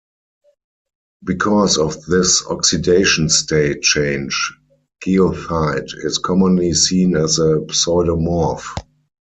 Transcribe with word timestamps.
Because 1.23 1.77
of 1.77 2.03
this 2.07 2.43
oxidation 2.47 3.29
state 3.29 3.83
change, 3.83 4.51
goethite 5.05 5.91
is 6.03 6.17
commonly 6.17 6.73
seen 6.73 7.15
as 7.15 7.37
a 7.37 7.61
pseudomorph. 7.71 8.65